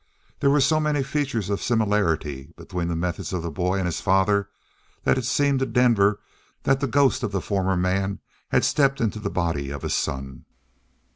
There 0.39 0.49
were 0.49 0.61
so 0.61 0.79
many 0.79 1.03
features 1.03 1.51
of 1.51 1.61
similarity 1.61 2.51
between 2.57 2.87
the 2.87 2.95
methods 2.95 3.33
of 3.33 3.43
the 3.43 3.51
boy 3.51 3.77
and 3.77 3.85
his 3.85 4.01
father 4.01 4.49
that 5.03 5.19
it 5.19 5.25
seemed 5.25 5.59
to 5.59 5.67
Denver 5.67 6.19
that 6.63 6.79
the 6.79 6.87
ghost 6.87 7.21
of 7.21 7.31
the 7.31 7.39
former 7.39 7.77
man 7.77 8.17
had 8.49 8.65
stepped 8.65 8.99
into 8.99 9.19
the 9.19 9.29
body 9.29 9.69
of 9.69 9.83
his 9.83 9.93
son. 9.93 10.45